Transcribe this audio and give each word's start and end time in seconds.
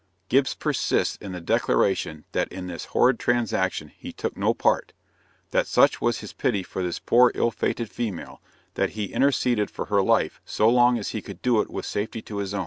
Gibbs 0.29 0.55
persists 0.55 1.15
in 1.17 1.31
the 1.31 1.39
declaration 1.39 2.25
that 2.31 2.47
in 2.51 2.65
this 2.65 2.85
horrid 2.85 3.19
transaction 3.19 3.89
he 3.95 4.11
took 4.11 4.35
no 4.35 4.55
part, 4.55 4.93
that 5.51 5.67
such 5.67 6.01
was 6.01 6.21
his 6.21 6.33
pity 6.33 6.63
for 6.63 6.81
this 6.81 6.97
poor 6.97 7.31
ill 7.35 7.51
fated 7.51 7.87
female, 7.91 8.41
that 8.73 8.91
he 8.97 9.13
interceded 9.13 9.69
for 9.69 9.85
her 9.85 10.01
life 10.01 10.41
so 10.43 10.67
long 10.67 10.97
as 10.97 11.09
he 11.09 11.21
could 11.21 11.39
do 11.43 11.61
it 11.61 11.69
with 11.69 11.85
safety 11.85 12.19
to 12.23 12.37
his 12.37 12.51
own! 12.51 12.59